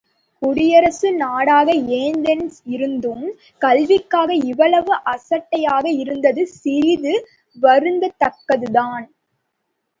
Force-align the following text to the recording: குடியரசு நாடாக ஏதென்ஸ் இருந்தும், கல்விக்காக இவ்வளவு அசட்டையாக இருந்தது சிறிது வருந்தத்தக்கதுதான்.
குடியரசு 0.41 1.09
நாடாக 1.15 1.67
ஏதென்ஸ் 1.97 2.57
இருந்தும், 2.67 3.21
கல்விக்காக 3.61 4.29
இவ்வளவு 4.49 4.95
அசட்டையாக 5.13 5.85
இருந்தது 6.01 6.43
சிறிது 6.57 7.15
வருந்தத்தக்கதுதான். 7.57 9.05